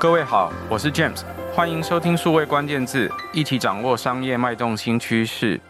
[0.00, 5.60] 各位好，我是 James，欢迎收听数位关键字，一起掌握商业脉动新趋势。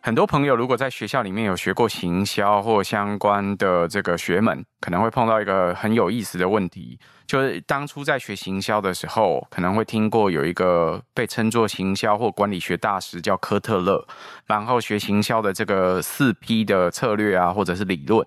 [0.00, 14.06] 很多朋友如果在学校里面有学过行销或相关的这个学门，可能会碰到一个很有意思的问题，就是当初在学行销的时候，可能会听过有一个被称作行销或管理学大师叫科特勒，
[14.46, 18.26] 然后学行销的这个四 P 的策略啊，或者是理论，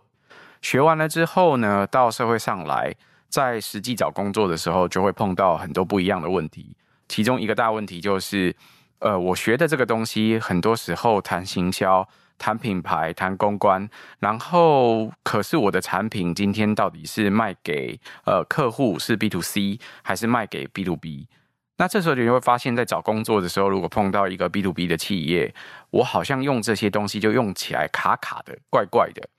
[0.61, 2.93] 学完了之后呢，到社会上来，
[3.29, 6.75] 在实际找工作的时候，就会碰到很多不一样的问题，
[7.07, 8.55] 其中一个大问题就是。
[9.01, 12.05] 呃，我学的这个东西，很多时候谈行销、
[12.37, 13.89] 谈品牌、谈公关，
[14.19, 21.29] 然后可是我的产品今天到底是卖给呃客户是 B to C 还是卖给 B to B？
[21.77, 25.55] 那这时候你就会发现，在找工作的时候，如果碰到一个 B to B 的企业，
[25.91, 29.29] 我好像用这些东西就用起来卡卡的、怪怪的。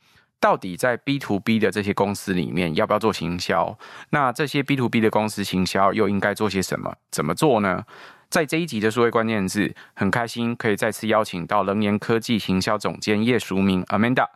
[0.40, 3.78] 到底在 B to B 的这些公司里面，要不要做行销？
[4.08, 6.96] 那这些 B to B 的公司行销又应该做些什么？
[7.10, 7.84] 怎么做呢？
[8.30, 14.26] 在这一集的数位关键字，很开心可以再次邀请到能源科技行销总监叶淑明 Amanda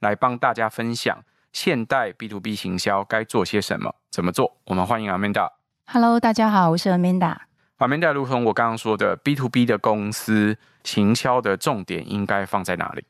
[0.00, 4.56] 来帮大家分享现代 B to B 行销该做些什么、怎么做。
[4.64, 5.50] 我们欢迎 Amanda。
[5.86, 7.36] Hello，大家好，我是 Amanda。
[7.78, 13.04] Amanda，如同我刚刚说的，B to B 的公司行销的重点应该放在哪里？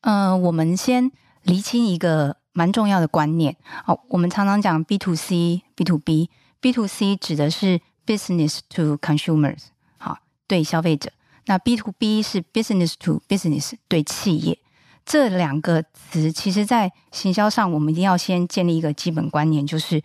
[0.00, 1.10] 嗯、呃，我们先
[1.44, 3.56] 厘清一个蛮重要的观念。
[3.84, 6.28] 好，我们常常讲 B to C、B to B。
[6.60, 9.64] B to C 指的是 Business to consumers，
[9.98, 11.10] 好，对消费者。
[11.46, 14.58] 那 B to B 是 Business to business，对企业。
[15.04, 20.02] 这两个词，其实在行销上，我们一定要先建立一个基本观念，就是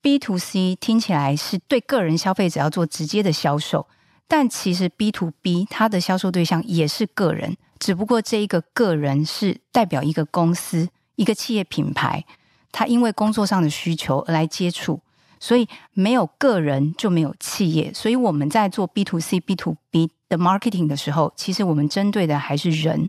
[0.00, 3.86] B to C 听起来是对个人消费者要做直接的销售，
[4.26, 12.24] 但其实 B to B 它的销售对象也是个人，只不过这一个个人是代表一个公司、一个企业品牌，
[12.70, 15.00] 他因为工作上的需求而来接触。
[15.42, 23.08] 所以没有个人就没有企业，所以我们在做 B to C、B to B 的 marketing 的时候，其实我们针对的还是人。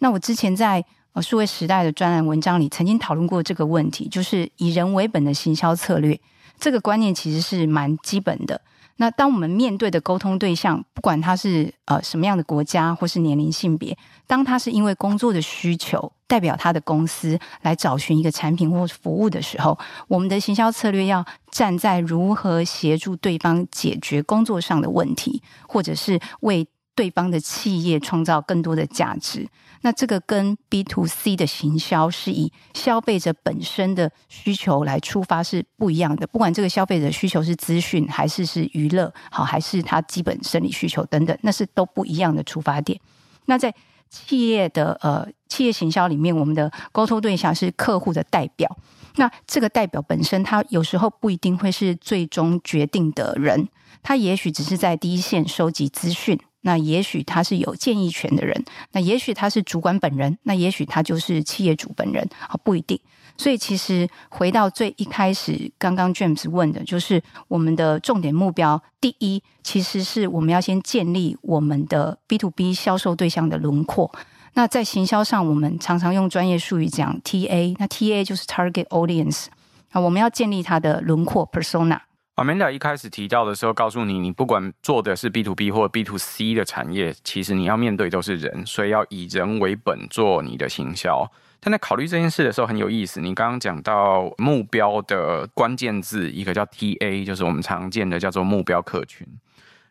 [0.00, 6.20] 那我之前在呃数位时代的专栏文章里曾经讨论过这个问题，就是以人为本的行销策略，
[6.58, 8.60] 这个观念其实是蛮基本的。
[9.00, 13.96] 那当我们面对的沟通对象，不管他是呃什么样的国家或是年龄性别，
[14.26, 26.68] 当他是因为工作的需求，代表他的公司来找寻一个产品或服务的时候，我们的行销策略要站在如何协助对方解决工作上的问题，或者是为
[27.00, 29.48] 对方的企业创造更多的价值。
[29.80, 36.26] 那这个跟 B to C 的行销是以消费者本身的需求来出发是不一样的。
[36.26, 43.00] 不管这个消费者需求是资讯，还是是娱乐，好，还是他基本生理需求等等，那是都不一样的出发点。
[43.46, 43.74] 那在
[44.10, 48.76] 企业的呃企业行销里面，我们的沟通对象是客户的代表。
[49.16, 53.66] 那这个代表本身，他有时候不一定会是最终决定的人，
[54.02, 56.38] 他也许只是在第一线收集资讯。
[56.62, 63.00] 那也许他是有建议权的人，那也许他是主管本人，那也许他就是企业主本人，啊，不一定。
[63.36, 74.12] 所以其实回到最一开始，刚刚 James 问的就是我们的重点目标，第一，其实是我们要先建立我们的 B to B 销售对象的轮廓。
[74.52, 79.46] 那在行销上，我们常常用专业术语讲 TA，那 TA 就是 Target Audience，
[79.92, 82.00] 啊，我们要建立它的轮廓 Persona。
[82.40, 91.30] Amanda 一开始提到的时候，告诉你，你不管做的是 B to B 或 B to C 的产业，其实你要面对都是人，所以要以人为本做你的行销。
[91.60, 99.26] 但在考虑这件事的时候很有意思，你刚刚讲到目标的关键字，一个叫 TA，就是我们常见的叫做目标客群。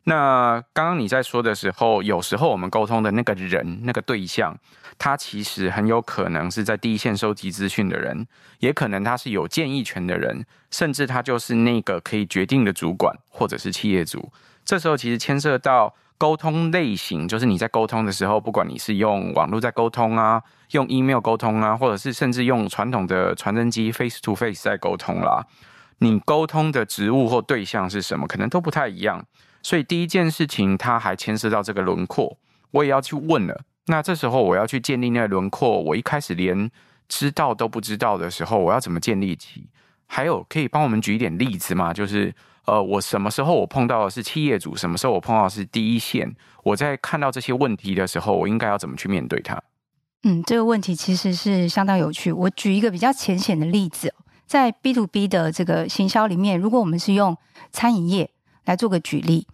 [0.05, 4.57] 那刚刚你在说的时候，有时候我们沟通的那个人、那个对象，
[4.99, 8.27] 他其实很有可能是在第一线收集资讯的人，
[8.59, 14.31] 也可能他是有建议权的人，甚至他就是那个可以决定的主管或者是企业主。
[14.65, 25.47] 这时候其实牵涉到沟通类型，就是你在沟通的时候，不管你是用网络在沟通啊，用 email 沟通啊，或者是甚至用传统的传真机 face to face 在沟通啦，
[25.99, 29.25] 你沟通的职务或对象是什么，可能都不太一样。
[29.63, 32.37] 所以第一件事情，它还牵涉到这个轮廓，
[32.71, 33.63] 我也要去问了。
[33.89, 36.69] 那这时候我要去建立那个轮廓，我一开始连
[37.07, 39.67] 知道都不知道的时候，我要怎么建立起？
[40.05, 41.91] 还有可以帮我们举一点例子吗？
[41.91, 42.33] 就是
[42.65, 46.35] 呃，我什么时候我碰到的是企业主，什么时候我碰到的是第一线？
[46.63, 49.59] 我在看到这些问题的时候，我应该要怎么去面对它？
[50.23, 52.31] 嗯，这个问题其实是相当有趣。
[52.31, 54.13] 我举一个比较浅显的例子，
[54.45, 57.35] 在 B to B 的这个行销里面，如果我们是用
[57.71, 58.29] 餐饮业。
[58.65, 59.47] 来做个举例，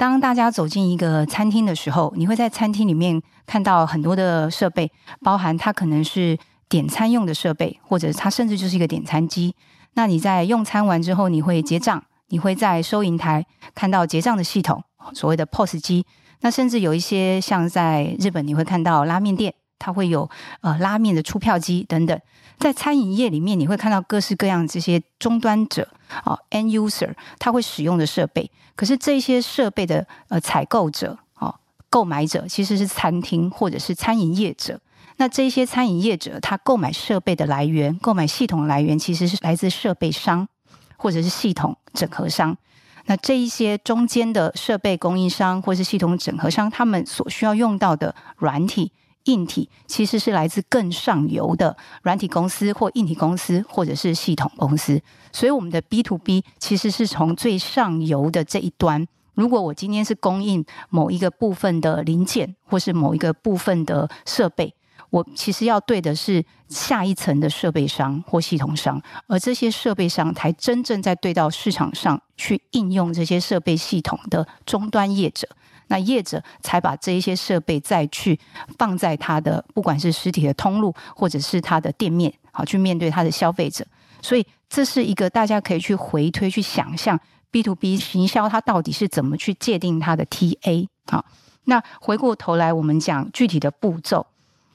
[0.00, 6.38] 当大家走进一个餐厅的时候，你会在餐厅里面看到很多的设备，包含它可能是
[6.70, 9.54] 点餐用的设备，或者它甚至就是一个点餐机。
[9.92, 13.44] 那你在用餐完之后，你会结账，你会在收银台
[13.74, 14.82] 看到结账的系统，
[15.12, 16.06] 所谓的 POS 机。
[16.40, 20.30] 那甚至有一些像在日本，你会看到拉面店，它会有
[20.62, 22.18] 呃拉面的出票机等等。
[22.60, 25.88] 在餐饮业里面，你会看到各式各样这些终端者
[26.22, 28.50] 啊，end user，他会使用的设备。
[28.76, 31.54] 可是这些设备的呃采购者啊，
[31.88, 34.78] 购买者其实是餐厅或者是餐饮业者。
[35.16, 40.46] 那这些餐饮业者，他购买设备的来源、购买系统来源，其实是来自设备商
[40.96, 42.56] 或者是系统整合商。
[43.06, 48.92] 那这一些中间的设备供应商或是系统整合商，他们所需要用到的软体、
[49.24, 55.00] 硬体，其实是来自更上游的软体公司或硬体公司，或者是系统公司。
[55.32, 59.06] 所以，我们的 B to B 其实是从最上游的这一端。
[59.34, 64.74] 如果我今天是供应某一个部分的零件，或是某一个部分的设备。
[65.08, 75.48] 我其实要对的是下一层的设备商或系统商，而这些设备商才真正在对到市场上去应用这些设备系统的终端业者，
[75.90, 78.38] 那业者才把这一些设备再去
[78.78, 83.84] 放在他的不管是实体的通路或者是他的店面，好去面对他的消费者。
[84.22, 87.18] 所以这是一个大家可以去回推去想象
[87.50, 90.86] B to B 行销它到底是怎么去界定它的 TA。
[91.10, 91.24] 好，
[91.64, 94.26] 那回过头来我们讲具体的步骤。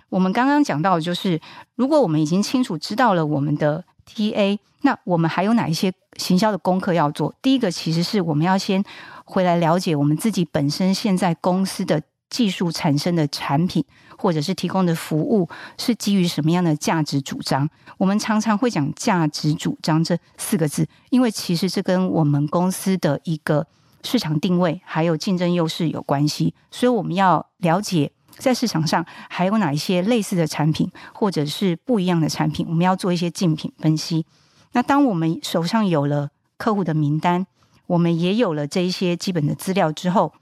[0.10, 1.40] 我们刚刚讲到就是，
[1.76, 7.34] 如果我们已经清楚知道了我们的 TA，那我们还有哪一些行销的功课要做？
[7.42, 8.84] 第一个其实是我们要先
[9.26, 13.84] 回来了解我们自己本身现在公司的技术产生的产品，
[14.18, 15.48] 或者是提供的服务
[15.78, 17.70] 是基于什么样的价值主张。
[17.98, 23.66] 我们常常会讲价值主张这四个字，因为其实这跟我们公司的一个
[24.04, 28.12] 市场定位还有竞争优势有关系，所以我们要了解。
[28.38, 32.66] 在市场上还有哪一些类似的产品，或者是不一样的产品？
[32.68, 34.26] 我们要做一些竞品分析。
[34.74, 37.48] 那当我们手上有了客户的名单，
[37.88, 40.34] 我们也有了这一些基本的资料之后，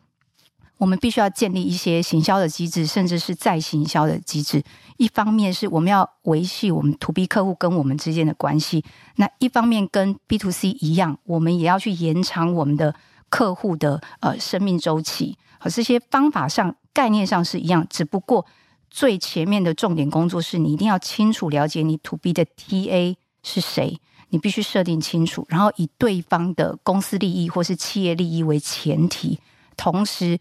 [0.80, 4.64] 我们必须要建立一些行销的机制，甚至是再行销的机制。
[4.98, 8.84] 一方面是我们要维系我们 To B 客户跟我们之间的关系，
[9.18, 12.96] 那一方面跟 B to C 一样，我们也要去延长我们的
[13.30, 15.38] 客户的呃生命周期。
[15.60, 16.76] 和这些方法上。
[16.94, 18.46] 概念上是一样，只不过
[18.90, 24.00] 最前面的重点工作是你一定要清楚了解你 To B 的 TA 是谁，
[24.30, 29.40] 你必须设定清楚，然后以对方的公司利益或是企业利益为前提。
[29.76, 30.40] 同时，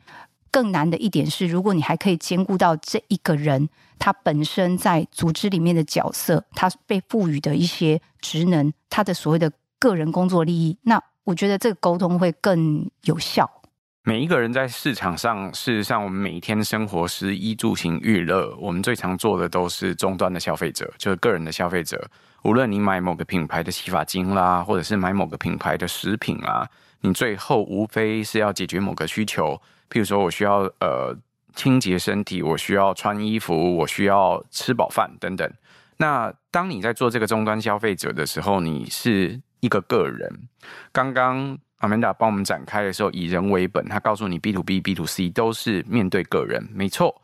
[0.51, 13.51] 更难的一点是，如果你还可以兼顾到这一个人他本身在组织里面的角色，他被赋予的一些职能，他的所谓的个人工作利益，那我觉得这个沟通会更有效。
[14.05, 22.05] 每一个人在市场上，事实上，我们每一天生活食衣住行娱乐，我们最常做的都是终端的消费者，就是个人的消费者。
[22.43, 26.69] 无论你买某个品牌的洗发精啦，或者是买某个品牌的食品啦，
[27.03, 29.55] 你最后无非是要解决某个需求。
[29.89, 31.17] 譬如说，我需要呃
[31.55, 35.49] 清洁身体，我需要穿衣服，我需要吃饱饭等等。
[35.99, 40.49] 那当你在做这个终端消费者的时候，你是一个个人。
[40.91, 41.57] 刚刚。
[41.83, 47.21] Amanda 帮我们展开的时候，以人为本，他告诉你 B to B、B to C 都是面对个人，没错。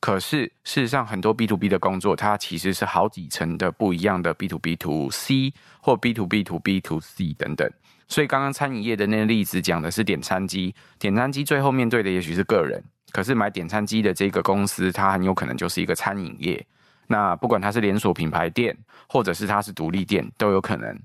[0.00, 6.58] 可是事实上，很多 B to B 的工作，它其实是好几层的不一样的 B to B to C 或 B to B to
[6.58, 7.70] B to C 等等。
[8.06, 16.66] 所以刚刚餐饮业的那个例子讲的是点餐机，点餐机最后面对的也许是个人，可是买点餐机的这个公司，它很有可能就是一个餐饮业。
[17.06, 18.76] 那不管它是连锁品牌店，
[19.08, 21.00] 或者是它是独立店，都有可能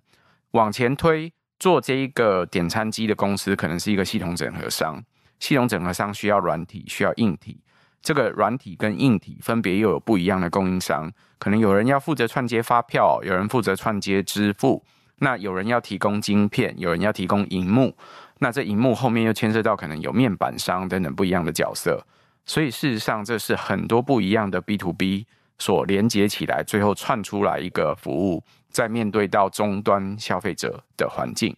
[0.51, 1.31] 往前推。
[1.59, 5.03] 做这一个点餐机的公司，可能是一个系统整合商。
[5.39, 7.59] 系统整合商需要软体，需要硬体。
[8.01, 11.11] 这个软体跟硬体分别又有不一样的供应商。
[11.39, 14.83] 可能有人要负责串接发票，有人负责串接支付。
[15.19, 17.95] 那有人要提供晶片，有人要提供荧幕。
[18.39, 22.05] 那这荧幕后面又牵涉到可能有面板商等等不一样的角色。
[22.45, 25.25] 所以事实上，这是很多不一样的 B to B
[25.57, 28.43] 所连接起来，最后串出来一个服务。
[28.69, 31.55] 在面对到终端消费者的环境，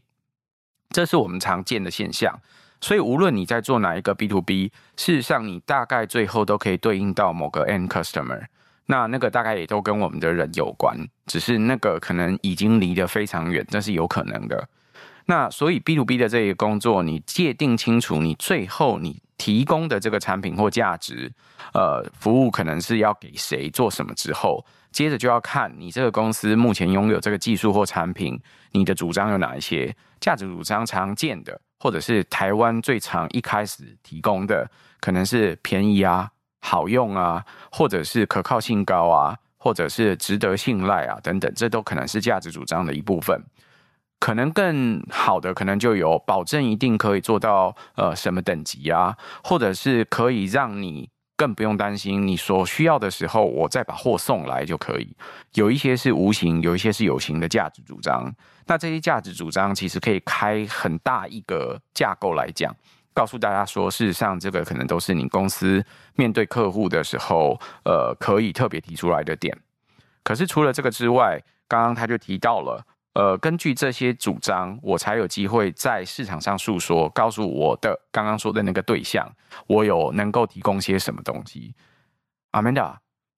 [0.90, 2.34] 这是我们常见的现象。
[2.80, 8.46] 所以，无论你在做哪一个 B to B，事实上你大概最后都可以对应到某个 end customer。
[8.86, 14.70] 那那个大概也都跟我们的人有关，只是那个可能已经离得非常远，这是有可能的。
[15.26, 21.32] 那所以 B to B 的这个工作，你界定清楚，你最后你提供的这个产品或价值，
[21.74, 24.66] 呃，服务可能是要给谁做什么之后。
[24.92, 28.40] 接着就要看你这个公司目前拥有这个技术或产品，
[28.72, 29.96] 你的主张有哪一些？
[30.20, 34.68] 价值主张常见的，或者是台湾最常一开始提供的，
[35.00, 36.28] 可能是便宜啊、
[36.60, 43.40] 好用啊，或者是可靠性高啊，或者是值得信赖啊等等，这都可能是价值主张的一部分。
[44.20, 55.16] 可能更好的，可能就有保证一定可以做到呃什么等级啊，或者是可以让你更不用担心，你所需要的时候，我再把货送来就可以。
[55.54, 58.30] 有一些是无形，有一些是有形的价值主张。
[58.68, 62.76] 那这些价值主张其实可以开很大一个架构来讲，
[63.14, 65.82] 告诉大家说，事实上这个可能都是你公司
[66.16, 69.58] 面对客户的时候，呃，可以特别提出来的点。
[70.26, 72.86] 可是除了这个之外，刚刚他就提到了。
[73.14, 79.28] 呃，根据这些主张，我才有机会在市场上诉说，告诉我的刚刚说的那个对象，
[79.68, 81.74] 我有能够提供些什么东西。
[82.52, 82.96] Amanda，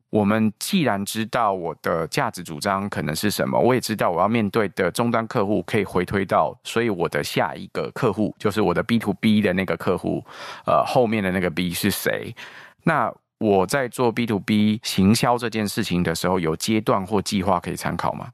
[0.10, 10.24] 我们既然知道我的价值主张可能是什么，我也知道我要面对的终端客户可以回推到，所以我的下一个客户就是我的 B to B 的那个客户，
[10.66, 12.36] 呃，后面的那个 B 是谁？
[12.84, 18.30] 那我在做 B to B 行销这件事情的时候，有阶段或计划可以参考吗？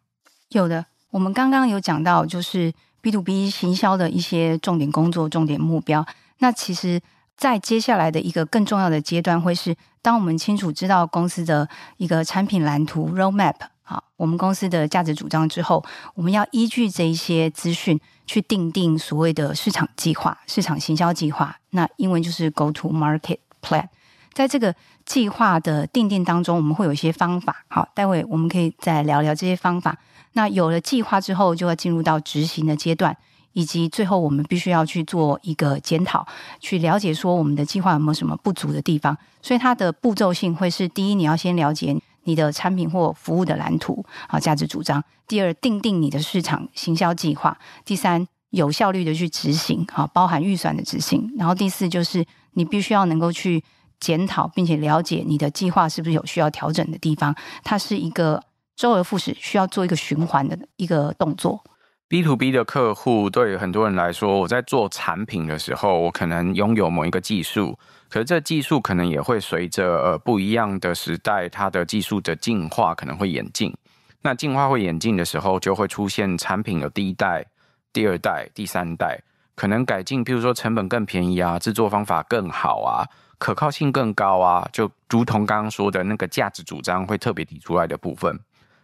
[0.50, 0.84] 有的。
[1.10, 6.06] 我们刚刚有讲到，就是 B to B 行销的一些重点工作、重点目标。
[6.40, 7.02] 那其实，
[7.36, 15.84] 在接下来的一个更重要的阶段，会是当我们清楚知道公司的一个产品蓝图 （roadmap） 啊，我们公司的价值主张之后，
[16.14, 21.58] 我们要依据这一些资讯去定定所谓的市场计划、市场行销计划。
[21.70, 23.88] 那英文就是 Go to Market Plan。
[24.34, 27.66] 在这个计划的定定当中，我们会有一些方法。
[27.70, 29.98] 好，待会我们可以再聊聊这些方法。
[30.38, 33.18] 那有了计划之后，就要进入到执行的阶段，
[33.54, 36.28] 以及最后我们必须要去做一个检讨，
[36.60, 39.18] 去了解说我们的计划有没有什么不足的地方。
[39.42, 53.64] 所以它的步骤性会是：第一，你要先了解你的产品或服务的蓝图啊，价值主张；第二，定定你的市场行销计划；第三，有效率的去执行啊，包含预算的执行；然后第四，就是你必须要能够去
[54.00, 57.36] 检讨，并且了解你的计划是不是有需要调整的地方。
[57.64, 58.44] 它是一个。
[58.78, 61.64] 周而复始，需要做一个循环的一个动作。
[62.08, 73.76] B to B 的客户对很多人来说，我在做产品的时候，我可能拥有某一个技术，可是这技术可能也会随着呃不一样的时代，它的技术的进化可能会演进。
[74.22, 77.44] 那进化会演进的时候，就会出现产品的第一代、
[77.92, 79.20] 第二代、第三代，
[79.56, 83.04] 可能改进，譬如说成本更便宜啊，制作方法更好啊，
[83.40, 88.40] 可靠性更高啊，就如同刚刚说的那个价值主张会特别提出来的部分。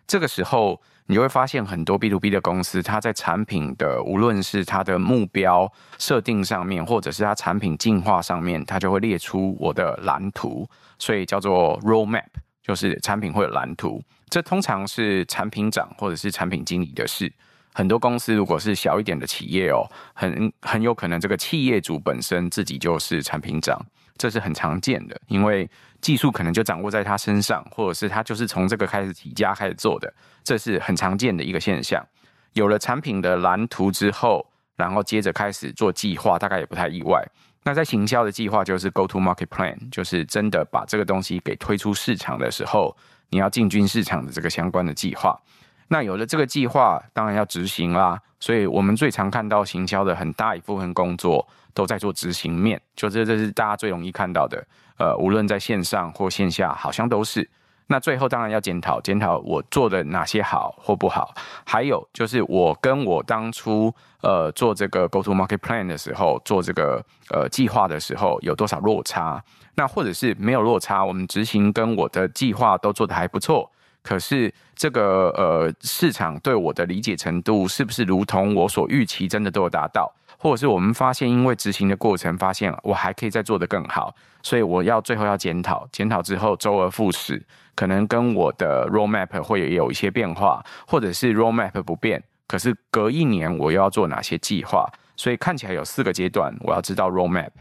[0.05, 10.69] 这个时候，你就会发现很多 B to B 的公司，它在产品的无论是它的目标设定上面，或者是它产品进化上面，它就会列出我的蓝图，
[11.00, 12.25] 所以叫做 roadmap，
[12.62, 14.01] 就是产品会有蓝图。
[14.29, 17.31] 这通常是产品长或者是产品经理的事。
[17.74, 23.79] 很多公司如果是小一点的企业哦，很很有可能这个企业主本身自己就是产品长。
[24.15, 25.67] 这是很常见的，因为
[26.03, 32.05] 技术可能就掌握在他身上，或者是他就是从这个开始起家开始做的，这是很常见的一个现象。
[32.51, 34.45] 有了产品的蓝图之后，
[34.75, 37.25] 然后接着开始做计划，大概也不太意外。
[37.63, 42.93] 那在行销的计划就是 Go to Market Plan，就是真的把这个东西给推出市场的时候，
[43.29, 45.39] 你要进军市场的这个相关的计划。
[45.88, 48.19] 那有了这个计划，当然要执行啦。
[48.41, 54.62] 所以我们最常看到行销的很大一部分工作都在做执行面，就这这是大家最容易看到的。
[55.03, 57.50] 呃，无论在线上或线下，好像都是。
[57.88, 61.36] 那最后当然要检讨，检讨我做的哪些好或不好。
[61.65, 69.43] 还有就是我跟我当初呃做这个 Go to Market Plan 的时候，做这个呃计划的时候有多少落差？
[69.75, 73.69] 那或者是没有落差，我们执行跟我的计划都做得还不错。
[74.01, 80.10] 可是这个呃市场对我的理解程度是不是如同我所预期，真的都有达到？
[80.43, 87.41] 或者是我们发现，因为执行的过程发现我还可以再做得更好，所以我要最后要检讨，检讨之后周而复始，
[87.75, 94.85] 可能跟我的 roadmap 会有一些变化，或者是 roadmap 不变，可是隔一年我又要做哪些计划？
[95.15, 97.51] 所以看起来有四个阶段，我要知道 roadmap，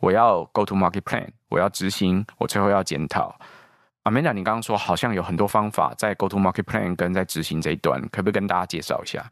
[0.00, 3.38] 我要 go to market plan，我要执行，我最后要检讨。
[4.02, 9.30] Amanda，你刚刚说好像有很多方法在 Go to Market Plan 跟在执行这一段，可不可以跟大家介绍一下？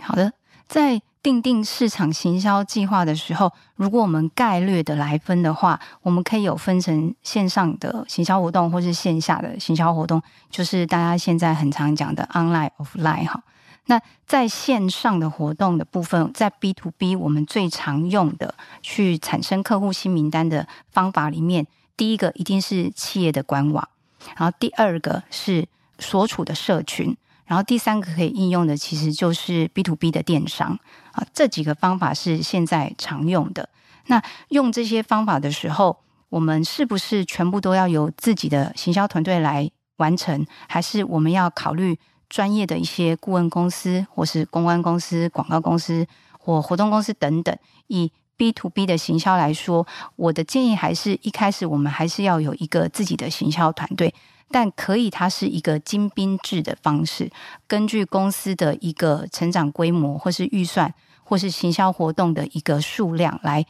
[0.00, 0.32] 好的，
[0.66, 13.42] 在订定市场行销计划的时候，如果我们概略的来分的话，我们可以有分成线上的行销活动，或是线下的行销活动，就是大家现在很常讲的 Online、Offline 哈。
[13.86, 23.88] 那在线上的活动的部分，在 B to B 我们最常用的去产生客户新名单的方法里面，第一个一定是企业的官网。
[24.36, 25.66] 然后第二个是
[25.98, 27.16] 所处的社群，
[27.50, 30.78] 然后第三个可以应用的其实就是 B to B 的电商
[31.10, 33.68] 啊，这几个方法是现在常用的。
[34.06, 46.06] 那用这些方法的时候，我们是不是全部都要由自己的行销团队来完成，还是我们要考虑专业的一些顾问公司，或是公关公司、广告公司
[46.38, 47.52] 或活动公司等等。
[47.88, 54.14] 以 B to B 的行销来说，我的建议还是一开始我们还是要有一个自己的行销团队，
[54.50, 57.30] 但可以它是一个精兵制的方式，
[57.66, 63.66] 根据公司的一个成长规模，或是预算，或是行销活动的一个数量来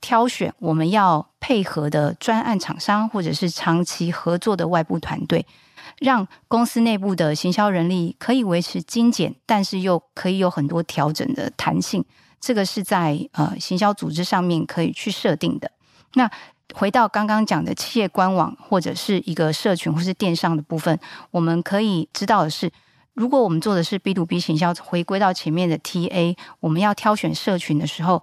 [0.00, 5.46] 挑选我们要配合的专案厂商，或者是长期合作的外部团队，
[6.00, 12.04] 让公司内部的行销人力可以维持精简，但是又可以有很多调整的弹性。
[12.40, 15.70] 这个是在呃行销组织上面可以去设定的。
[16.14, 16.30] 那
[16.74, 20.98] 回到刚刚讲的企业官网或者是一个社群或是电商的部分，
[21.30, 22.70] 我们可以知道的是，
[23.14, 28.22] 如果我们做的是 B to B 行销，回归到前面的 TA，我们要挑选社群的时候，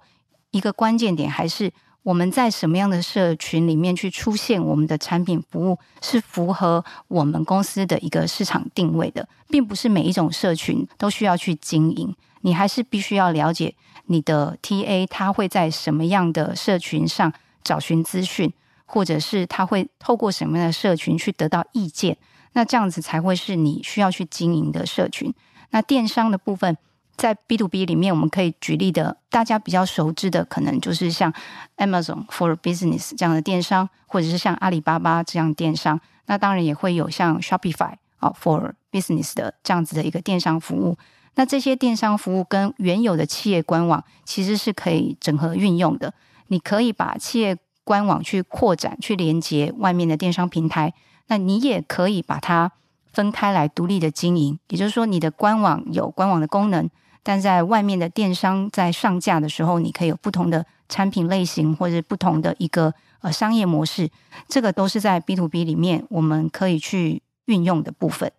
[0.52, 13.74] 一个关键点还是我们在什么样的社群里面去出现，我们的产品服务是符合我们公司的一个市场定位的，并不是每一种社群都需要去经营，你还是必须要了解。
[14.06, 17.32] 你的 TA 他会在什么样的社群上
[17.64, 18.52] 找寻资讯，
[18.84, 22.16] 或者是他会透过什么样的社群去得到意见？
[22.52, 25.34] 那这样子才会是你需要去经营的社群。
[25.70, 26.76] 那电商的部分，
[27.16, 31.32] 在 B to B 里面，我们可以举例的，大家比较熟知的，可能就是像
[31.76, 36.00] Amazon for Business 这样的电商，或者是像阿里巴巴这样电商。
[36.26, 40.96] 那当然也会有像 Shopify 啊 for Business 的这样子的一个电商服务。
[41.36, 46.12] 那这些电商服务跟原有的企业官网其实是可以整合运用的。
[46.48, 50.92] 你可以把企业官网去扩展，去连接外面的电商平台。
[51.28, 52.72] 那你也可以把它
[53.12, 54.58] 分开来独立的经营。
[54.68, 56.88] 也就是说，你的官网有官网的功能，
[57.22, 64.08] 但在外面的电商在上架的时候，你可以有不同的产品类型或者不同的一个呃商业模式。
[64.48, 68.32] 这个都是在 B to B 里面我们可以去运用的部分。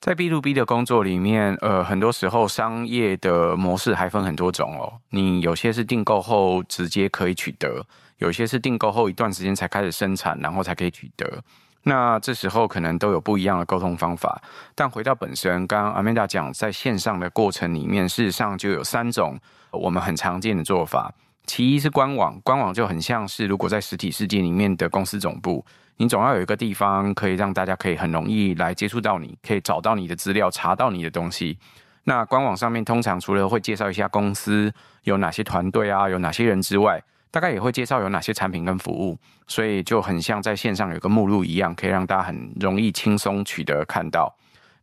[0.00, 4.92] 在 B to B 的工作里面，呃，很多时候商业的模式还分很多种哦。
[5.10, 7.84] 你有些是订购后直接可以取得，
[8.18, 11.42] 有些是订购后一段时间才开始生产，然后才可以取得。
[11.82, 14.40] 那这时候可能都有不一样的沟通方法。
[14.76, 19.36] 但回到本身，刚刚 Amanda 讲，在线上的过程里面，事实上就有三种
[19.72, 21.12] 我们很常见的做法。
[21.44, 25.66] 其一是官网，官网就很像是如果在实体世界里面的公司总部。
[26.00, 31.58] 你总要有一个地方可以让大家可以很容易来接触到你，可以找到你的资料，查到你的东西。
[32.04, 44.32] 那官网上面通常除了会介绍一下公司有哪些团队啊，有哪些人之外，大概也会介绍有哪些产品跟服务，所以就很像在线上有个目录一样，可以让大家很容易轻松取得看到。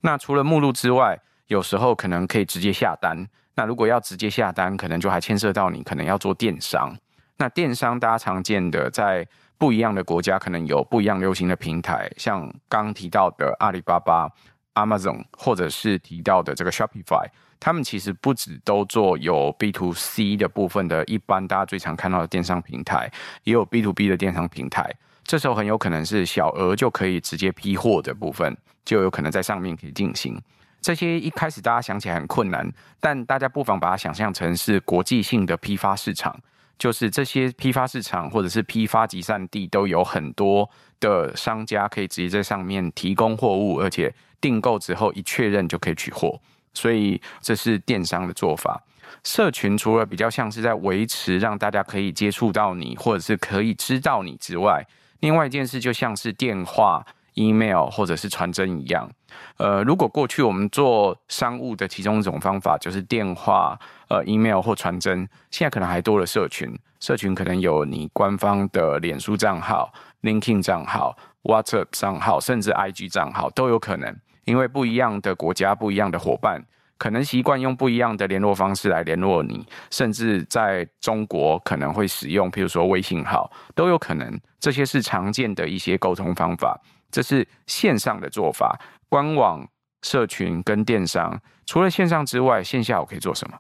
[0.02, 3.26] 那除了目录之外，有时候可能可以直接下单。
[3.56, 6.94] 那如果要直接下单，可能就还牵涉到你可能要做电商。
[7.38, 9.26] 那电商大家常见的在。
[9.58, 14.30] 不一样的国家可能有不一样流行的平台，像刚提到的阿里巴巴、
[14.74, 17.28] Amazon，或者是提到的这个 Shopify，
[17.60, 23.12] 他们其实不止都做有 B to C 的部分的，一般大家最常看到的电商平台，
[23.44, 24.94] 也有 B to B 的电商平台。
[25.24, 30.40] 这时候很有可能是小额就可以直接批货的部分，就有可能在上面可以进行。
[30.82, 36.40] 这些一开始大家想起来很困难，但大家不妨把它想象成是国际性的批发市场。
[36.78, 46.40] 就是这些批发市场或者是批发集散地都有很多的商家可以直接在上面提供货物，而且订购之后一确认就可以取货，
[46.74, 48.82] 所以这是电商的做法。
[49.24, 54.86] 社群除了比较像是在维持让大家可以接触到你，或者是可以知道你之外，
[55.20, 57.06] 另外一件事就像是电话。
[57.36, 59.10] Email 或者是传真一样，
[59.58, 63.78] 呃，如果过去我们做商务的其中一种方法就是电话、
[64.10, 69.94] 呃，email 或传真，现在可能还多了社群，社群可能有你官方的脸书账号、
[70.24, 76.64] LinkedIn 账号、WhatsApp 账号，甚至 IG 账号都有可能，因为不一样的国家、不一样的伙伴，
[76.98, 86.80] 可能习惯用不一样的联络方式来联络你，甚至在中国可能会使用，譬如说微信号，都有可能，这些是常见的一些沟通方法。
[87.16, 89.66] 这是线上的做法，官网、
[90.02, 91.42] 社群跟电商。
[91.66, 93.58] 除了线上之外，线下我可以做什么？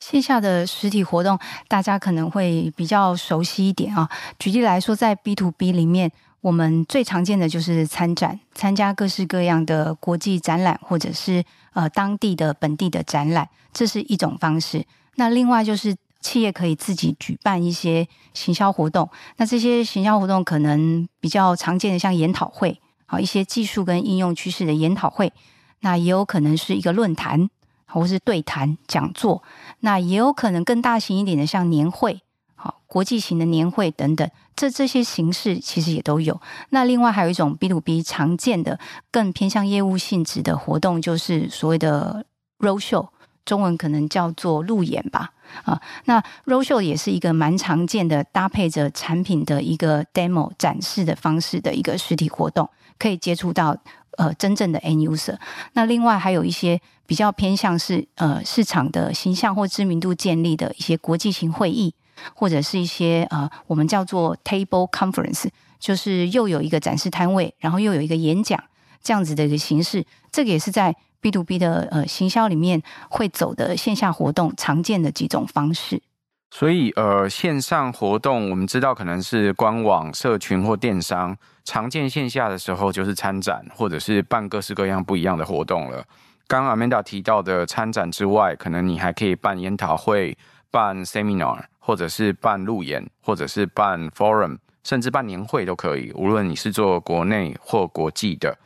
[0.00, 1.38] 线下的实体活动，
[1.68, 4.08] 大家可能会比较熟悉一点啊。
[4.38, 14.86] 举例来说，在 B to B 里面，我们最常见的就是参展，参加各式各样的国际展览，或者是呃当地的本地的展览，这是一种方式。
[15.16, 15.94] 那另外就是。
[16.20, 25.32] 企业可以自己举办一些行销活动，那这些行销活动可能比较常见的，像研讨会，好一些技术跟应用趋势的研讨会，
[25.80, 27.48] 那也有可能是一个论坛，
[27.86, 29.42] 或是对谈讲座，
[29.80, 32.20] 那也有可能更大型一点的，像年会，
[32.54, 36.40] 好，国际型的年会等等，这这些形式其实也都有。
[36.68, 38.78] 那另外还有一种 B to B 常见的、
[39.10, 42.26] 更偏向业务性质的活动，就是所谓的
[42.58, 43.08] Roadshow，
[43.44, 45.30] 中文可能叫做路演吧。
[45.64, 53.76] 啊，那 Roadshow 也是一个蛮常见的，搭配着产品的一个 demo 展示的方式的一个实体活动，可以接触到
[54.16, 55.36] 呃真正的 end user。
[55.72, 61.94] 那另外还有一些比较偏向是呃市场的形象或知名度建立的一些国际型会议。
[62.34, 65.46] 或者是一些呃，我们叫做 table conference，
[65.78, 68.62] 就是又有一个展示摊位，然后又有一个演讲
[69.02, 70.04] 这样子的一个形式。
[70.30, 76.02] 这个也是在 B to B 的呃行销里面会走的线下活动常见的几种方式。
[76.50, 81.36] 所以呃，线上活动我们知道可能是官网、社群或电商。
[81.64, 86.04] 常见线下的时候就是参展，或者是办各式各样不一样的活动了。
[86.48, 90.36] 刚刚 Amanda 提到的参展之外，可能你还可以办研讨会、
[90.70, 91.64] 办 seminar。
[91.82, 96.12] 或者是办路演，或者是办 forum，甚至办年会都可以。
[96.14, 98.56] 无论你是做国内或国际的，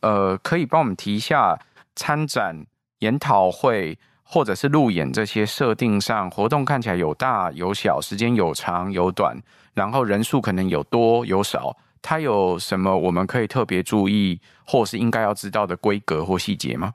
[0.00, 1.58] 呃，可以帮我们提一下
[1.96, 2.66] 参展、
[3.00, 9.36] 研讨会或者是路演这些设定上，活动看起来有大有小，时间有长有短，
[9.74, 16.94] 然后人数可能有多有少，它有什么我们可以特别注意，或是应该要知道的规格或细节吗？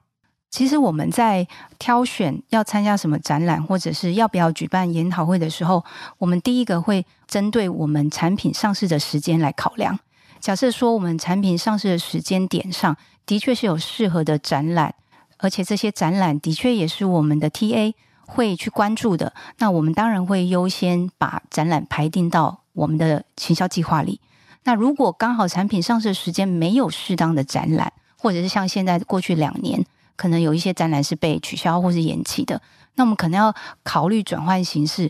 [0.50, 5.86] 其实我们在挑选要参加什么展览，或者是要不要举办研讨会的时候，
[6.18, 10.00] 我们第一个会针对我们产品上市的时间来考量。
[10.40, 12.98] 假设说我们产品上市的时间点上
[13.30, 14.96] 的确是有适合的展览，
[15.38, 17.94] 而且这些展览的确也是我们的 TA
[18.26, 24.20] 会去关注的，那我们当然会优先把展览排定到我们的行销计划里。
[24.64, 29.86] 那如果刚好产品上市的时间没有适当的展览，或者是像现在过去两年。
[30.16, 32.62] 可能有一些展览是被取消或是延期的，
[32.96, 35.10] 那我们可能要考虑转换形式，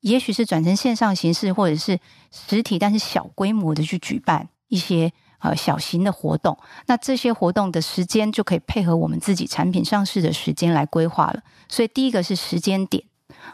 [0.00, 2.00] 也许是转成线上形式，或者是
[2.32, 6.56] 实体，但是小规模的去举办一些呃小型的活动。
[6.86, 11.42] 那这些活动的时间就可以配合我们自己产品上市的时间来规划了。
[11.68, 13.04] 所以第一个是时间点。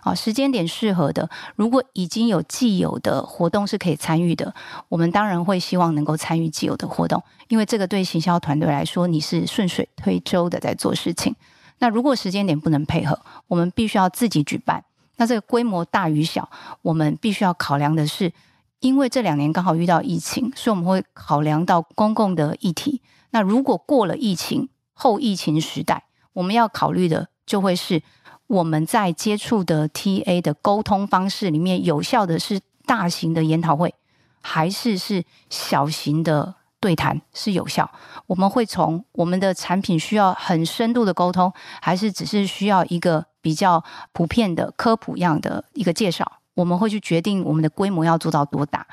[0.02, 4.52] 啊，时间点适合的，如果已经有既有的活动是可以参与的，
[4.88, 11.34] 我们当然会希望能够参与既有的活动，因为这个对行销团队来说，你是顺水推舟的在做事情。
[11.78, 14.84] 那如果时间点不能配合，我们必须要自己举办。
[15.16, 16.48] 那这个规模大与小，
[16.82, 18.32] 我们必须要考量的是，
[18.84, 23.00] 因为这两年刚好遇到疫情，所以我们会考量到公共的议题。
[23.30, 28.02] 那如果过了疫情后疫情时代，我们要考虑的就会是。
[28.46, 33.94] 我们在接触的 TA 的沟通方式里面，有效的是大型的研讨会，
[34.42, 37.90] 还是是小型的对谈是有效？
[38.26, 46.40] 我们会从我们的产品需要很深度的沟通，还是只是需要一个比较普遍的科普样的一个介绍？
[46.54, 48.86] 我们会去决定我们的规模要做到多大。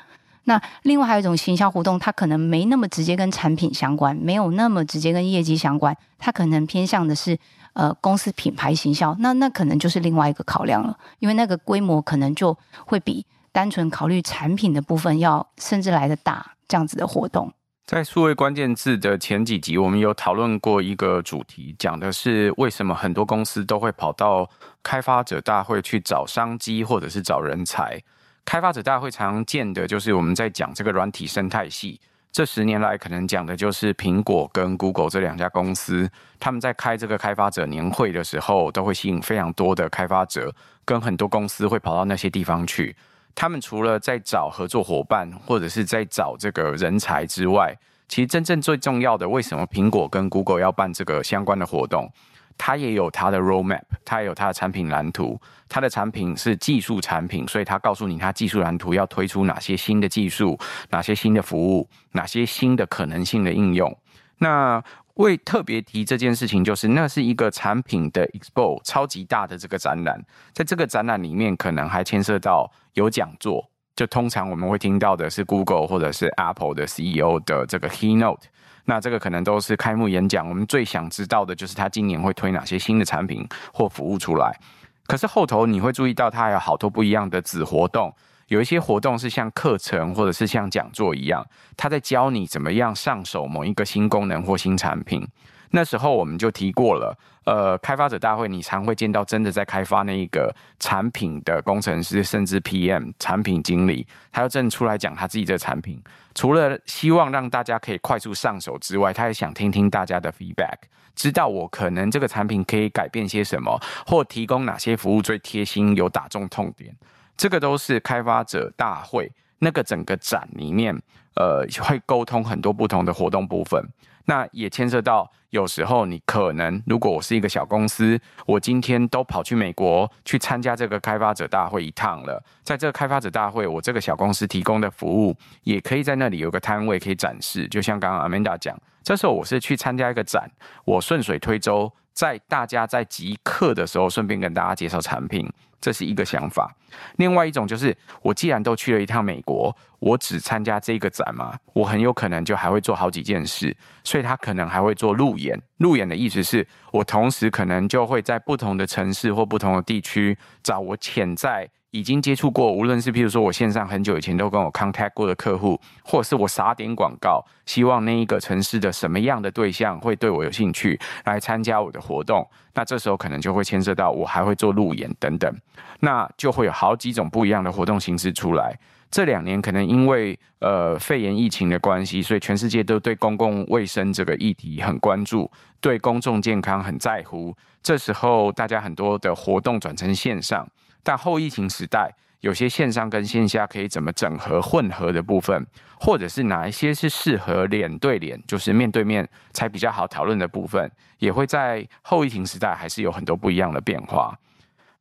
[0.44, 7.38] 那另外还有一种行销活动，它可能没那么直接跟产品相关，没有那么直接跟业绩相关，它可能偏向的是。
[7.74, 17.50] 呃，公司品牌行销，那那可能就是另外一个考量了，因为那个规模可能就会比单纯考虑产品的部分要甚至来得大，这样子的活动。
[17.84, 24.48] 在数位关键字的前几集，我们有讨论过一个主题，讲的是为什么很多公司都会跑到
[24.82, 28.00] 开发者大会去找商机或者是找人才。
[28.44, 32.00] 开发者大会常见的就是我们在讲这个软体生态系。
[32.30, 40.50] 这十年来，可能讲的就是苹果跟 Google 这两家公司，他们在开这个开发者年会的时候，都会吸引非常多的开发者，
[40.86, 42.96] 跟很多公司会跑到那些地方去。
[43.34, 47.76] 他们除了在找合作伙伴，或者是在找这个人才之外，
[48.08, 52.10] 其实真正最重要的，为什么苹果跟 Google 要办这个相关的活动？
[52.58, 55.40] 它也有它的 roadmap，它也有它的产品蓝图。
[55.68, 60.58] 它的产品是技术产品，所以它告诉你它技术蓝图要推出哪些新的技术、
[60.90, 63.96] 哪些新的服务、哪些新的可能性的应用。
[64.36, 64.82] 那
[65.22, 70.20] 会特别提这件事情，就是那是一个产品的 expo，超级大的这个展览。
[70.52, 78.42] 在这个展览里面，可能还牵涉到有讲座，就通常我们会听到的是 Google 或者是 Apple 的 CEO 的这个 keynote。
[78.84, 84.58] 那这个可能都是开幕演讲，我们最想知道的就是他今年会推哪些新的产品或服务出来。
[85.06, 88.12] 可是后头你会注意到，它有好多不一样的子活动，
[88.48, 95.26] 有一些活动是像课程或者是像讲座一样，他在教你怎么样上手某一个新功能或新产品。
[95.74, 105.98] 那时候我们就提过了，呃，开发者大会你常会见到真的在开发那一个产品的工程师，甚至 PM 产品经理，他要正出来讲他自己的产品。
[106.34, 110.76] 除了希望让大家可以快速上手之外，他也想听听大家的 feedback，
[111.14, 116.94] 知道我可能这个产品可以改变些什么，或提供哪些服务最贴心，有打中痛点。
[117.36, 120.94] 这个都是开发者大会那个整个展里面，
[121.34, 123.82] 呃，会沟通很多不同的活动部分。
[124.24, 137.66] 那也牵涉到，有时候你可能，如果我是一个小公司，我今天都跑去美国去参加这个开发者大会一趟了，在这个开发者大会，我这个小公司提供的服务，也可以在那里有个摊位可以展示。
[137.66, 140.48] 就像刚刚 Amanda 讲，这时候我是去参加一个展，
[140.84, 141.92] 我顺水推舟。
[142.14, 145.50] 在大家在集课的时候，顺便跟大家介绍产品，
[145.82, 146.74] 这是一个想法。
[147.16, 155.60] 另外一种就是，我既然都去了一趟美国，我只参加这个展嘛，我很有可能就还会做好几件事，所以他可能还会做路演。
[155.78, 161.68] 路演的意思是我同时可能就会在不同的城市或不同的地区找我潜在。
[161.92, 175.54] 已经接触过，无论是譬如说我线上很久以前都跟我 contact 过的客户，或者是我撒点广告，希望那一个城市的什么样的对象会对我有兴趣来参加我的活动，那这时候可能就会牵涉到我还会做路演等等，
[176.00, 178.74] 那就会有好几种不一样的活动形式出来。
[179.10, 185.50] 这两年可能因为呃肺炎疫情的关系，所以全世界都对公共卫生这个议题很关注，
[185.82, 187.54] 对公众健康很在乎。
[187.82, 190.66] 这时候大家很多的活动转成线上。
[191.02, 195.66] 但后疫情时代，有些线上跟线下可以怎么整合混合的部分，
[195.98, 204.36] 或者是哪一些是适合脸对脸，就是面对面才比较好讨论的部分，也会在后疫情时代还是有很多不一样的变化。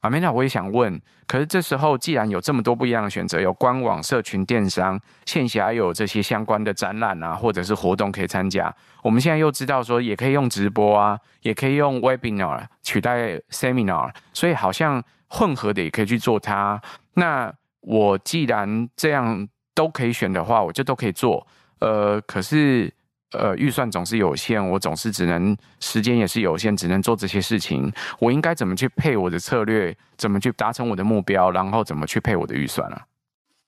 [0.02, 8.72] Amanda，我也想问，可是这时候既然有这么多不一样的选择，有官网、社群、电商，线下有这些相关的展览啊，或者是活动可以参加，
[9.04, 15.04] 我们现在又知道说也可以用直播啊，也可以用 Webinar 取代 Seminar，所以好像。
[15.32, 16.80] 混合的也可以去做它。
[17.14, 21.48] 那我既然这样都可以选的话，我就都可以做。
[21.80, 22.94] 呃，可是
[23.32, 27.92] 呃，预算总是有限，我总是只能时间也是有限，只能做这些事情。
[28.20, 29.96] 我应该怎么去配我的策略？
[30.18, 31.50] 怎么去达成我的目标？
[31.50, 33.06] 然后怎么去配我的预算啊？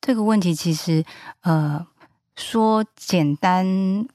[0.01, 1.03] 这个问题其实
[1.43, 1.87] 呃，
[2.35, 4.05] 说简单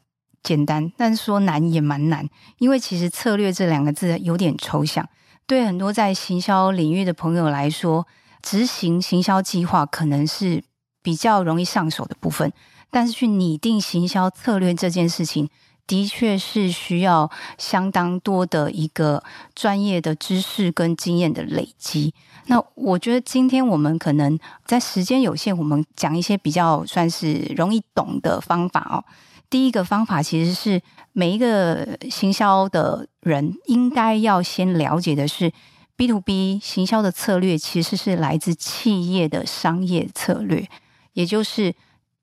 [0.43, 5.09] 简单，但说难也蛮难，因为其实策略这两个字有点抽象。
[5.49, 8.07] 对很多在行销领域的朋友来说，
[8.43, 10.63] 执行行销计划可能是
[11.03, 12.53] 比较容易上手的部分，
[12.91, 15.49] 但是去拟定行销策略这件事情，
[15.87, 22.13] 的确是需要相当多的一个专业的知识跟经验的累积。
[22.49, 29.03] 那我觉得今天我们可能在时间有限，我们讲一些比较算是容易懂的方法哦。
[29.51, 30.83] 第一个方法其实是
[31.13, 35.51] 每一个行销的人应该要先了解的是
[35.97, 40.69] ，B to B 行销的策略其实是来自企业的商业策略，
[41.15, 41.75] 也就是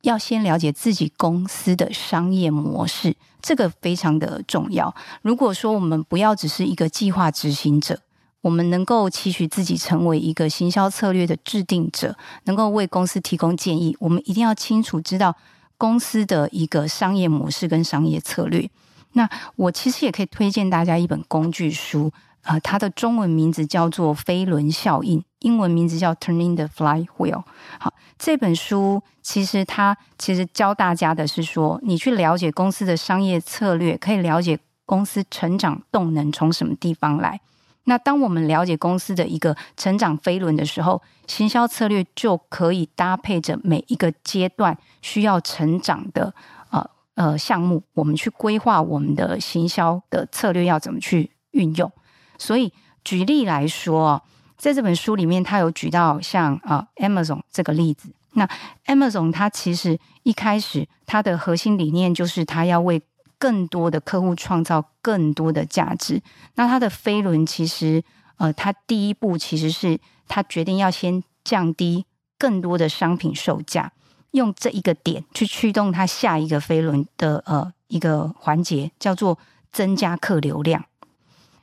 [0.04, 4.94] 要先了解自己公司的商业模式，这个非常的重要。
[5.24, 8.00] 如果说我们不要只是一个计划执行者，
[8.42, 15.36] 我们能够期许自己成为一个行销策略的制定者，能够为公司提供建议，我们一定要清楚知道。
[15.78, 18.70] 公司的一个商业模式跟商业策略，
[19.14, 22.12] 那我其实也可以推荐大家一本工具书，
[22.44, 27.32] 呃，它的中文名字叫做《飞轮效应》，英文名字叫《Turning the Flywheel》。
[27.80, 37.42] 好，这本书其实它其实教大家的是说，你去了解公司的商业策略，可以了解公司成长动能从什么地方来。
[37.86, 46.34] 那当我们了解公司的一个成长飞轮的时候，行销策略就可以搭配着每一个阶段需要成长的
[46.70, 51.92] 呃呃项目，我们去规划我们的行销的策略要怎么去运用。
[52.38, 54.22] 所以举例来说，
[54.58, 58.10] 在这本书里面，他有举到像啊 Amazon 这个例子。
[58.38, 58.50] 那
[58.88, 63.02] Amazon 它其实一开始它的核心理念就是它要为
[63.38, 66.22] 更多的客户创造更多的价值。
[66.56, 68.04] 那它的飞轮其实，
[68.38, 72.06] 呃，它第一步其实是它决定要先降低
[72.38, 73.92] 更多的商品售价，
[74.32, 79.38] 用这一个点去驱动它下一个飞轮的呃一个环节，叫做
[79.72, 80.86] 增加客流量，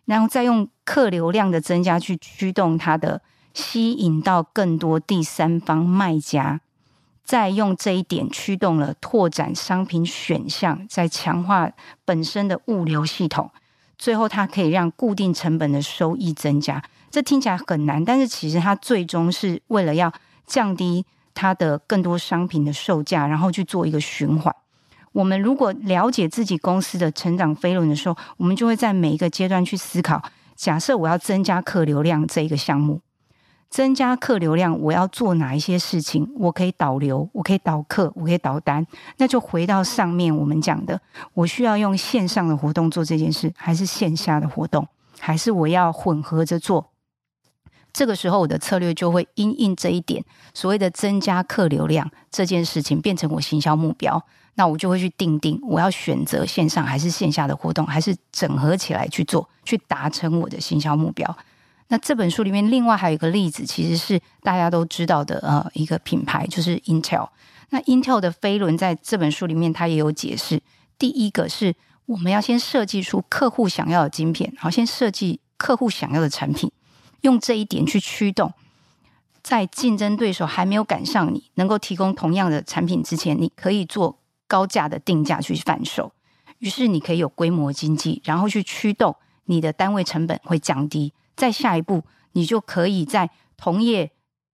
[0.04, 3.22] 然后再用客流量的增加去驱动它的
[3.54, 6.60] 吸引到更多第三方卖家。
[7.32, 11.66] 再用这一点驱动了拓展商品选项，在强化
[12.04, 13.50] 本身的物流系统，
[13.96, 16.82] 最后它可以让固定成本的收益增加。
[17.10, 20.12] 这听起来很难，但是其实它最终是为了要
[20.46, 24.54] 降低它的更多商品的售价，然后去做一个循环。
[25.12, 30.22] 我们如果了解自己公司的成长飞轮的时候，我们就会在每一个阶段去思考：
[30.54, 33.00] 假设我要增加客流量这一个项目。
[33.72, 36.30] 增加客流量，我要做哪一些事情？
[36.36, 38.86] 我可以导流，我可以导客，我可以导单。
[39.16, 41.00] 那就回到上面我们讲的，
[41.32, 44.86] 我需要用线上的活动做这件事，还是线下的活动？
[45.18, 46.90] 还是我要混合着做？
[47.94, 54.22] 这个时候我的策略就会因应这一点，所谓的增加客流量这件事情变成我行销目标，
[54.56, 61.34] 那我就会去定定我要选择线上还是线下的活动，还是整合起来去做，去达成我的行销目标。
[61.92, 67.28] 那这本书里面另外还有一个例子，其实是大家都知道的呃一个品牌，就是 Intel。
[67.68, 70.62] 那 Intel 的飞轮在这本书里面它也有解释，
[70.98, 71.74] 第一个是
[72.06, 76.72] 我们要先设计出客户想要的晶片，好，先设计客户想要的产品。
[77.20, 78.54] 用这一点去驱动，
[79.42, 86.10] 在竞争对手还没有赶上你，能够提供同样的产品之前，你可以做高价的定价去贩售。
[86.58, 91.12] 于是你可以有规模经济，然后去驱动你的单位成本会降低。
[91.42, 94.12] 在下一步，你就可以在同业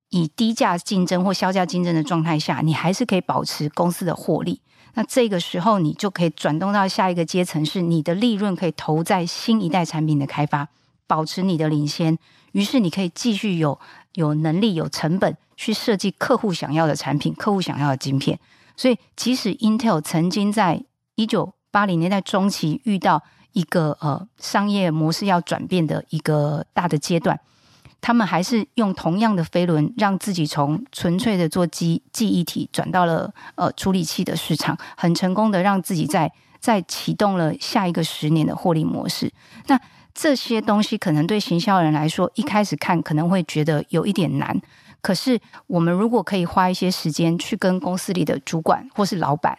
[0.09, 4.63] 以低价竞争或削价竞争的状态下，你还是可以保持公司的获利。
[4.95, 10.67] 那这个时候，你就可以转动到下一个阶层，是你的利润可以投在新一代产品的开发，
[11.07, 12.17] 保持你的领先。
[12.53, 13.79] 于是你可以继续有
[14.15, 18.41] 有能力、有成本去设计客户想要的产品、客户想要的晶片。
[18.79, 20.83] 所以，即使 Intel 曾经在
[21.17, 27.39] 一九八零年代中期遇到一个呃商业模式要转变的一个大的阶段，
[28.01, 39.33] 他们还是用同样的飞轮，让自己从纯粹的做记记忆体转到了呃处理器的市场，很成功的让自己在在启动了下一个十年的获利模式。
[39.67, 39.81] 那
[40.15, 44.61] 这些东西可能对行销人来说，一开始看可能会觉得有一点难。
[45.01, 49.57] 可是，我们如果可以花一些时间去跟公司里的主管或是老板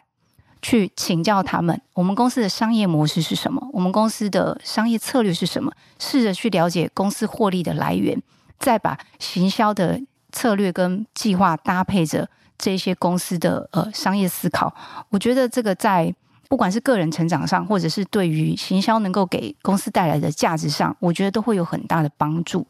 [0.62, 3.68] 去请教他们，我们公司的商业模式是什么？
[3.74, 5.72] 我们公司的商业策略是什么？
[6.00, 8.22] 试着去了解公司获利的来源，
[8.60, 14.74] 再把行销的策略跟计划搭配着这些公司的呃商业思考。
[15.10, 16.14] 我觉得这个在。
[16.50, 22.66] 不管是个人成长上，或者是对于行销能够给公司带来的价值上，我觉得都会有很大的帮助。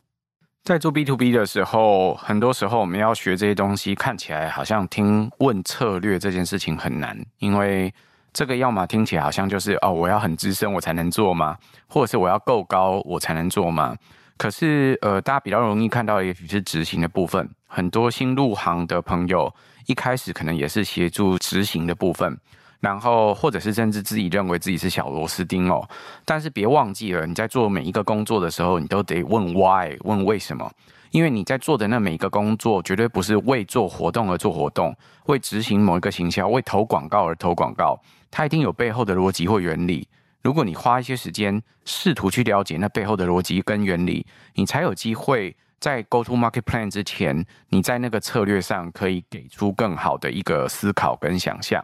[0.64, 7.92] 在做 B to B 的时候，很多时候我们要学这些东西，看起来好像听问策略这件事情很难，因为
[8.32, 11.58] 这个要么听起来好像就是哦，我要很资深我才能做吗？
[11.88, 13.96] 或者是我要够高我才能做吗？
[14.38, 17.50] 可是呃，大家比较容易看到也许是执行的部分。
[17.66, 19.54] 很多新入行的朋友
[19.88, 22.38] 一开始可能也是协助执行的部分。
[22.80, 25.86] 然后，或者是甚至自己认为自己是小螺丝钉哦，
[26.24, 30.72] 但是别忘记了，你在做每一个工作的时候，你都得问 why，问为什么，
[31.12, 40.08] 因为你在做的那每一个工作，绝对不是为做活动而做活动，为执行某一个行销，为投广告而投广告，它一定有背后的逻辑或原理。
[40.42, 51.84] 如果你花一些时间试图去了解那背后的逻辑跟原理，你才有机会在 go to market plan 之前，你在那个策略上可以给出更好的一个思考跟想象。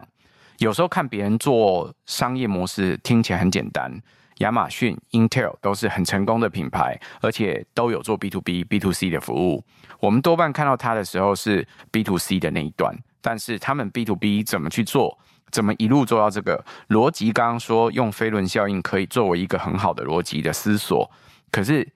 [0.58, 3.92] 有时候看别人做商业模式听起来很简单，
[4.38, 9.64] 亚马逊、Intel 都是很成功的品牌，而且都有做 B to B、B to C 的服务。
[10.00, 15.18] 我们多半看到它的时候是 B to C 的那一段，但是他们 B to B 怎么去做，
[15.50, 17.32] 怎么一路做到这个逻辑？
[17.32, 21.10] 刚刚说用飞轮效应可以作为一个很好的逻辑的思索，
[21.50, 21.86] 可是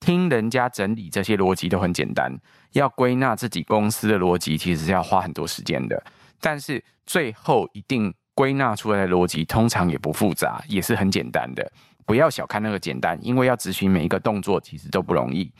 [0.00, 2.34] 听人家整理这些逻辑都很简单，
[2.72, 6.02] 要归纳自己公司的逻辑，其实是要花很多时间的。
[6.40, 11.70] 但是最后一定归纳出来的逻辑，通常也不复杂，也是很简单的。
[12.06, 15.52] 不要小看那个简单，因为要执行每一个动作，其实都不容易。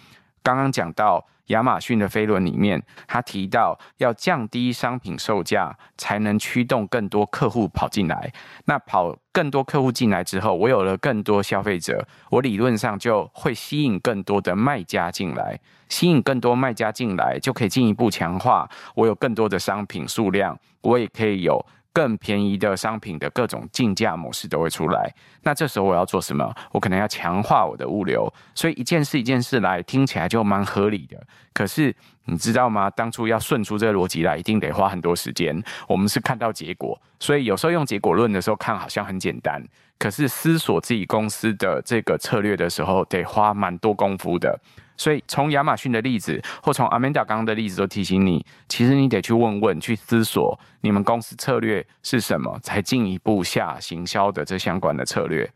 [0.42, 8.32] 刚刚讲到亚马逊的飞轮里面，他提到要降低商品售价，才能驱动更多客户跑进来。
[8.64, 15.60] 那跑更多客户进来之后，我有了更多消费者，我理论上就会吸引更多的卖家进来。
[15.88, 25.12] 吸引更多卖家进来，就可以进一步强化我有更多的商品数量，我也可以有更便宜的商品的各种竞价模式都会出来。
[25.42, 26.54] 那这时候我要做什么？
[26.72, 28.32] 我可能要强化我的物流。
[28.54, 31.20] 所以一件事一件事来，听起来就蛮合理的。
[31.52, 31.94] 可是
[32.26, 32.88] 你知道吗？
[32.90, 35.62] 当初要顺出这个逻辑来，一定得花很多时间。
[35.88, 39.62] 我们是看到结果，所以有时候用结果论的时候看好像很简单，
[39.98, 44.58] 可是思索自己公司的这个策略的时候，得花蛮多功夫的。
[45.00, 55.50] 所以，从亚马逊的例子，或从 Amanda 刚刚的例子，都提醒你，其实你得去问问，去思索你们公司策略是什么，才进一步下行销的这相关的策略。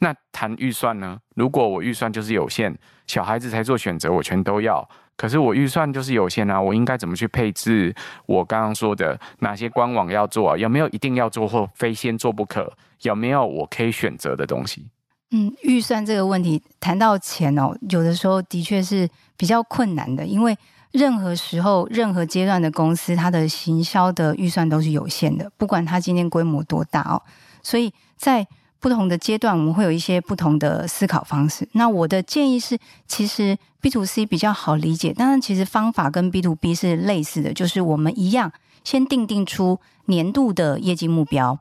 [0.00, 1.16] 那谈预算呢？
[1.36, 2.76] 如果我预算就是有限，
[3.06, 4.88] 小孩子才做选择，我全都要。
[5.16, 7.94] 可是我预算就是有限啊，我应该怎么去配置？
[8.26, 10.56] 我刚刚说的哪些官网要做啊？
[10.56, 12.72] 有没有一定要做或非先做不可？
[13.02, 14.88] 有没有我可以选择的东西？
[15.30, 20.56] 嗯，预算这个问题谈到钱哦，有的时候的确是比较困难的，因为
[20.92, 27.20] 任何时候、任何阶段的公司，它的行销的预算都是有限的，不管它今天规模多大哦。
[27.62, 28.46] 所以在
[28.80, 31.68] 不同的阶段，我们会有一些不同的思考方式。
[31.72, 38.50] 那我的建议是，其实 B to C 比较好理解，当然其实方法跟 B to B 是类似的，就是我们一样
[38.82, 41.58] 先定定出年度的业绩目标。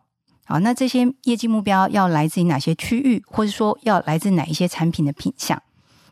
[0.48, 5.62] 好，那这些业绩目标要来自于哪些区域，或者说要来自哪一些产品的品项？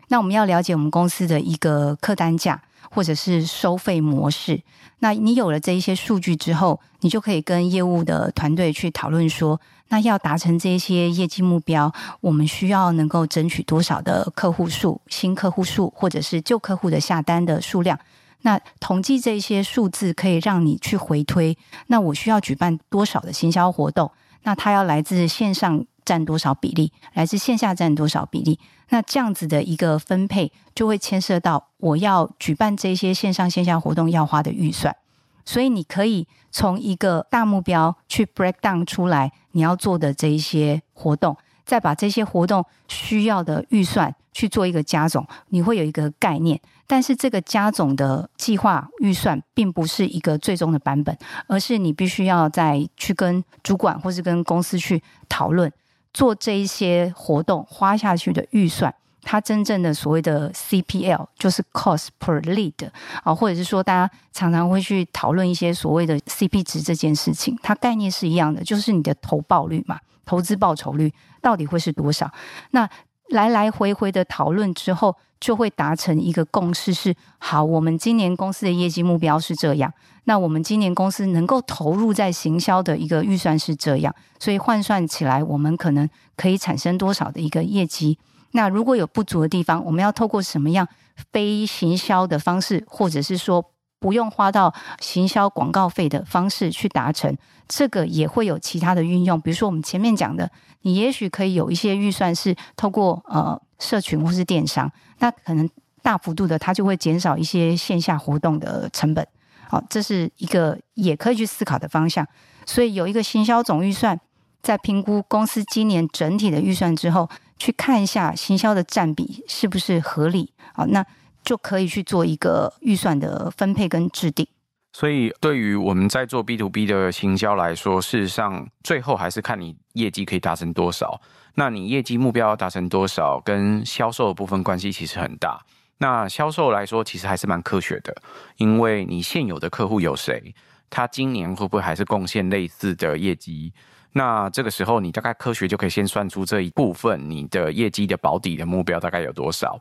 [0.10, 2.62] 那我们要了解我们公司的一个客单价。
[2.92, 4.62] 或者是收费模式，
[5.00, 9.60] 那你有了这一些数据之后，你就可以跟业务的团队去讨论说，
[9.90, 18.00] 那要达成这些业绩目标，我们需要能够争取多少的客户数、新客户数，或者是旧客户的下单的数量。
[18.44, 21.58] 那统计这些数字，可以让你去回推，
[21.88, 24.10] 那我需要举办多少的行销活动？
[24.46, 28.58] 那它要来自线上占多少比例，来自线下占多少比例？
[28.90, 34.96] 那这样子的一个分配，就会牵涉到我要举办这些线上线下活动要花的预算。
[35.44, 41.36] 所以你可以从一个大目标去 break down 出来你要做的这一些活动，
[41.66, 46.60] 再把这些活动需要的预算去做一个加总，你会有一个概念。
[46.88, 55.72] 但是这个加总的计划预算并不是一个最终的版本，而是你必须要再去跟主管或是跟公司去讨论。
[56.14, 62.90] 做这一些活动花下去的预算，它真正的所谓的 CPL 就是 cost per lead
[63.22, 72.32] 啊，或者是说大家常常会去讨论一些所谓的 CP 值这件事情，它概念是一样的，就是你的投报率嘛，投资报酬率到底会是多少？
[72.72, 72.90] 那
[73.30, 79.92] 来来回回的讨论之后，就会达成一个共识是：好，我们今年公司的业绩目标是这样。
[80.26, 88.18] 那我们今年公司能够投入在行销的一个预算是这样，所以换算起来，我们可能可以产生多少的一个业绩？
[88.52, 90.88] 那如果有不足的地方，我们要透过什么样
[91.32, 93.72] 非行销的方式，或者是说
[94.06, 97.36] 不用花到行销广告费的方式去达成？
[97.68, 100.48] 这个也会有其他的运用，比如说我们前面讲的，
[100.82, 105.68] 你也许可以有一些预算是透过呃社群或是电商，那可能
[106.04, 109.28] 大幅度的它就会减少一些线下活动的成本。
[109.68, 112.28] 好，这是一个也可以去思考的方向。
[112.68, 114.20] 所以有一个行销总预算，
[114.62, 117.28] 在评估公司今年整体的预算之后，
[117.58, 120.54] 去看一下行销的占比是不是合理。
[120.76, 121.04] 好，那
[121.46, 124.46] 就可以去做一个预算的分配跟制定。
[124.92, 131.22] 所以，对于我们在做 B to B 的行销来说，事实上最后还是看你业绩可以达成多少。
[131.56, 135.62] 那你业绩目标达成多少，跟销售的部分关系其实很大。
[135.98, 138.16] 那销售来说，其实还是蛮科学的，
[138.58, 140.56] 因为你现有的客户有谁，
[140.90, 143.74] 他今年会不会还是贡献类似的业绩？
[144.14, 149.78] 那这个时候，你大概科学就可以先算出这一部分你的业绩的保底的目标大概有多少。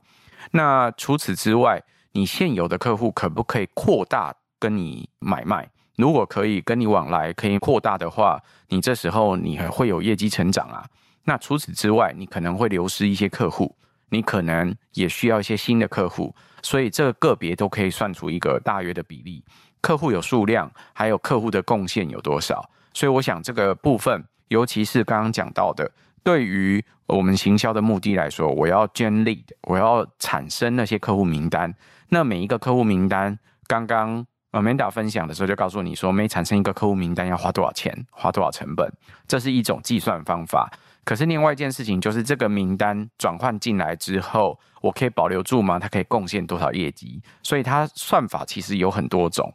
[0.53, 1.83] 那除此之外，
[2.13, 5.69] 你现有的客户可不可以扩大跟你买卖？
[5.97, 10.85] 如果可以跟你往来，可以扩大的话，你这时候你还会有业绩成长啊。
[11.25, 13.77] 那除此之外，你可能会流失一些客户。
[14.11, 16.33] 你可能也需要一些新的客户，
[16.63, 19.43] 所以这个个别都可以算出一个大约的比例，
[19.81, 22.65] 客户有数量，还有客户的贡献有多少。
[22.93, 25.91] 所以我想这个部分，尤其是刚刚讲到的，
[26.25, 31.73] 对于我们行销的目的来说，我要建立我要产生那些客户名单。
[32.09, 38.91] 那每一个客户名单，刚刚 Amanda 分享的时候就告诉你说，每产生一个客户名单要花多少钱，花多少成本，
[39.29, 40.73] 这是一种计算方法。
[41.05, 45.79] 可是另外一件事情就是，这个名单转换进来之后，我可以保留住吗？
[45.79, 47.21] 它可以贡献多少业绩？
[47.43, 49.53] 所以它算法其实有很多种。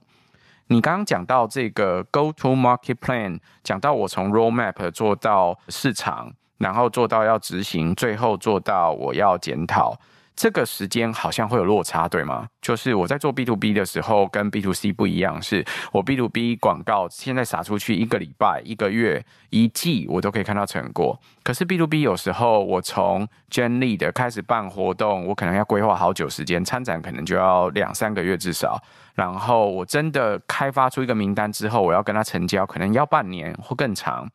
[0.68, 9.98] 你刚刚讲到这个 Go to Market Plan，讲到我从 Roadmap 做到市场，然后做到要执行，最后做到我要检讨。
[10.36, 12.48] 这个时间好像会有落差，对吗？
[12.62, 21.20] 就是我在做 B to B 的时候，跟 B to C 不一样，是我 B to B 广告现在撒出去一个礼拜、一个月、一季，我都可以看到成果。
[21.44, 28.82] 可是 B to B 有时候我从建立的开始办活动，我可能要规划好久时间，参展可能就要两三个月至少。
[29.16, 34.26] 然后我真的开发出一个名单之后，我要跟他成交，可能要半年或更长。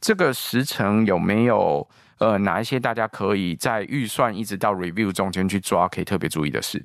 [0.00, 1.88] 这个时程有没有？
[2.18, 6.84] 呃，哪一些大家可以在预算一直到 review 中间去抓，可以特别注意的事？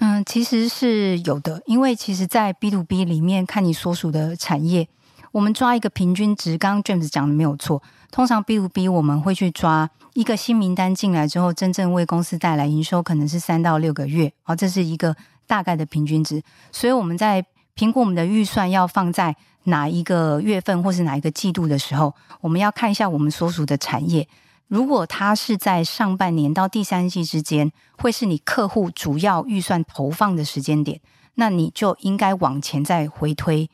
[0.00, 4.86] 嗯，其实是有的，因为其实，在 B to B 里面看你所属的产业，
[5.32, 6.58] 我们抓一个平均值。
[6.58, 16.42] 刚刚 James 讲的没有错，通常 B to B 我们会去抓一个新名单进来之后，真正为公司带来营收可能是三到六个月，好，这是一个大概的平均值。
[16.70, 17.42] 所以我们在
[17.76, 24.26] 评估我们的预算要放在哪一个月份或是哪一个季度的时候，我们要看一下我们所属的产业。
[24.66, 31.00] 如果它是在上半年到第三季之间，会是你客户主要预算投放的时间点，
[31.34, 33.68] 那你就应该往前再回推，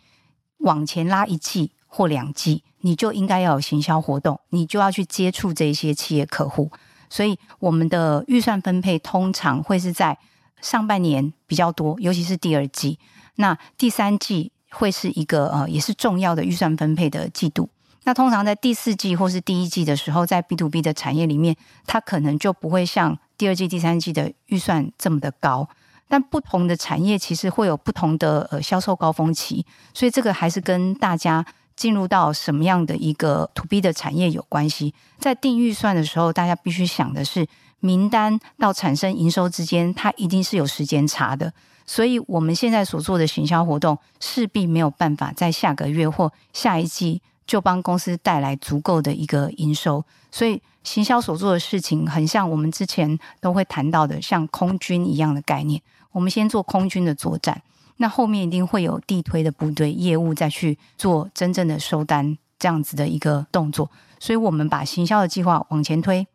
[0.58, 6.72] 往前拉一季或两季，你就应该要有行销活动，你就要去接触这些企业客户。
[7.08, 10.18] 所以我们的预算分配通常会是在
[10.60, 12.98] 上半年比较多，尤其是第二季。
[13.36, 17.68] 那第三季会是一个呃，也是重要的预算分配的季度。
[18.04, 21.56] 那通常在第四季或是第一季的时候，在 B to B 的产业里面，
[21.86, 25.68] 它可能就不会像第二季、第三季的预算这么的高。
[26.08, 29.64] 但不同的产业其实会有不同的呃销售高峰期，
[29.94, 31.42] 所以这个还是跟大家
[31.74, 34.92] 进入到什么样的一个 To B 的产业有关系。
[35.18, 37.46] 在定预算的时候，大家必须想的是，
[37.82, 41.52] 名单到产生营收之间，它一定是有时间差的。
[41.84, 47.20] 所以我们现在所做的行销活动，势必没有办法在下个月或下一季。
[47.44, 55.82] 就帮公司带来足够的一个营收，所以行销所做的事情很像我们之前都会谈到的，像空军一样的概念。
[56.12, 57.60] 我们先做空军的作战，
[57.96, 63.90] 那后面一定会有地推的部队业务再去做真正的收单这样子的一个动作。
[64.20, 66.26] 所以我们把行销的计划往前推，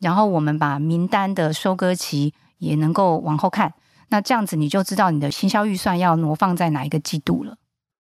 [0.00, 3.74] 然后我们把名单的收割期也能够往后看。
[4.08, 7.56] 那这样子你就知道你的行销预算要挪放在哪一个季度了。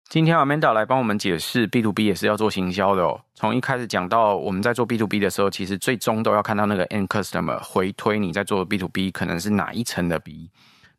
[0.09, 3.21] 今天 Amanda 来帮我们解释 B to B 也是要做行销的哦。
[3.35, 10.51] 从一开始讲到我们在做 B to B 的时候，其实最终都要看到那个 end customer 回推你在做 B to B 可能是哪一层的 B。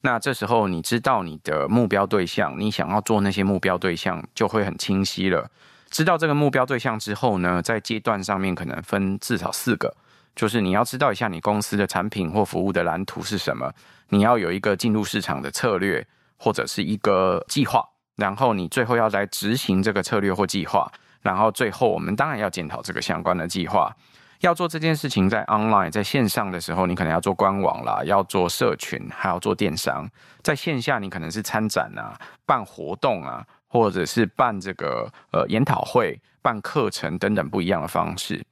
[0.02, 5.50] 那这时候你知道你的目标对象，你想要做那些目标对象就会很清晰了。
[5.90, 9.94] 知道这个目标对象之后呢，在阶段上面可能分至少四个，
[10.36, 13.72] 就是你要知道一下你公司的产品或服务的蓝图是什么，
[14.10, 16.06] 你要有一个进入市场的策略
[16.38, 17.84] 或者是一个计划。
[18.18, 23.92] 然后你最后要来执行这个策略或计划，然后最后我们当然要检讨这个相关的计划。
[24.42, 30.08] 要做这件事情在 online 在线上的时候，你可能要做官网啦，要做社群，还要做电商。
[30.44, 38.44] 在线下，你可能是参展啊、办活动啊，或者是办这个呃研讨会、办课程等等不一样的方式。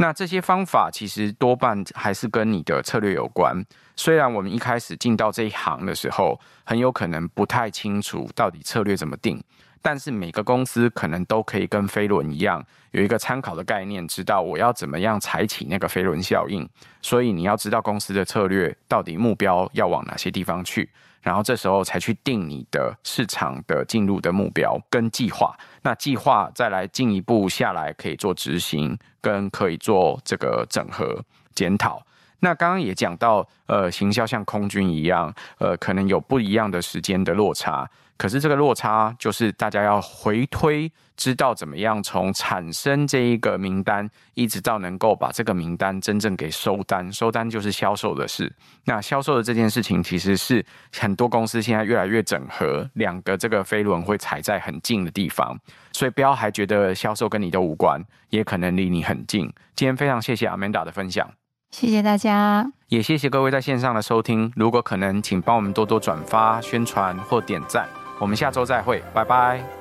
[0.00, 3.62] 那这些方法其实多半还是跟你的策略有关。
[3.96, 9.38] 虽然我们一开始进到这一行的时候，很有可能不太清楚到底策略怎么定，
[9.82, 16.66] 但是每个公司可能都可以跟飞轮一样，有一个参考的概念，知道我要怎么样踩起那个飞轮效应。
[17.02, 20.88] 所以你要知道公司的策略到底目标要往哪些地方去。
[21.20, 31.22] 然后这时候才去定你的市场的进入的目标跟计划，那计划再来进一步下来可以做执行，跟可以做这个整合
[31.54, 32.02] 检讨。
[32.42, 37.88] 那刚刚也讲到，呃，行销像空军一样，呃，可能有不一样的时间的落差。
[38.20, 47.10] 可是这个落差就是大家要回推，知道怎么样从产生这一个名单，一直到能够把这个名单真正给收单。
[47.10, 48.54] 收单就是销售的事。
[48.84, 50.62] 那销售的这件事情，其实是
[50.92, 55.58] 很多公司现在越来越整合，两个这个飞轮会踩在很近的地方。
[55.90, 59.50] 所以不要还觉得销售跟你都无关，也可能离你很近。
[59.74, 61.26] 今天非常谢谢 Amanda 的分享，
[61.70, 64.52] 谢谢大家，也谢谢各位在线上的收听。
[64.56, 67.88] 如果可能，请帮我们多多转发、宣传或点赞。
[68.20, 69.79] 我们下周再会，拜拜。